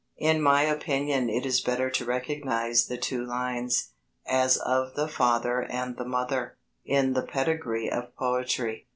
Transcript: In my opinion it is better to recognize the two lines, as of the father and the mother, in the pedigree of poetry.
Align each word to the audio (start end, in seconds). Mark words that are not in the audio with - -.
In 0.17 0.41
my 0.41 0.63
opinion 0.63 1.29
it 1.29 1.45
is 1.45 1.61
better 1.61 1.91
to 1.91 2.05
recognize 2.05 2.87
the 2.87 2.97
two 2.97 3.23
lines, 3.23 3.89
as 4.25 4.57
of 4.57 4.95
the 4.95 5.07
father 5.07 5.61
and 5.61 5.95
the 5.95 6.05
mother, 6.05 6.57
in 6.83 7.13
the 7.13 7.21
pedigree 7.21 7.87
of 7.87 8.15
poetry. 8.15 8.87